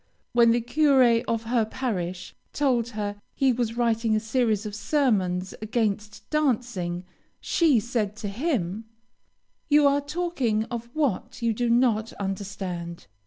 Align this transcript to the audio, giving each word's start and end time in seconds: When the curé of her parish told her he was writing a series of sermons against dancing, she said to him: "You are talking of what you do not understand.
When 0.33 0.49
the 0.49 0.61
curé 0.61 1.23
of 1.27 1.43
her 1.43 1.63
parish 1.63 2.33
told 2.53 2.87
her 2.97 3.21
he 3.35 3.53
was 3.53 3.77
writing 3.77 4.15
a 4.15 4.19
series 4.19 4.65
of 4.65 4.73
sermons 4.73 5.53
against 5.61 6.27
dancing, 6.31 7.05
she 7.39 7.79
said 7.79 8.15
to 8.15 8.27
him: 8.27 8.85
"You 9.69 9.85
are 9.87 10.01
talking 10.01 10.63
of 10.71 10.89
what 10.95 11.43
you 11.43 11.53
do 11.53 11.69
not 11.69 12.13
understand. 12.13 13.05